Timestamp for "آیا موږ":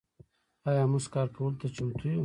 0.69-1.03